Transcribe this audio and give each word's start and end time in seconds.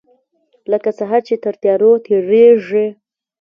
لکه 0.71 0.89
سحر 0.99 1.21
چې 1.27 1.35
تر 1.43 1.53
تیارو 1.61 1.91
تیریږې 2.05 2.85